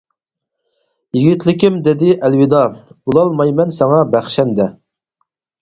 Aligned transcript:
يىگىتلىكىم 1.17 1.77
دېدى 1.89 2.09
ئەلۋىدا، 2.29 2.63
بولالمايمەن 2.87 3.77
ساڭا 3.79 4.01
بەخشەندە. 4.17 4.69